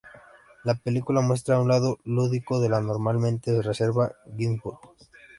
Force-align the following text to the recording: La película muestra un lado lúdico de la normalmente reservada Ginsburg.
La 0.63 0.73
película 0.73 1.21
muestra 1.21 1.59
un 1.59 1.67
lado 1.67 1.99
lúdico 2.05 2.59
de 2.59 2.69
la 2.69 2.81
normalmente 2.81 3.61
reservada 3.61 4.15
Ginsburg. 4.35 4.79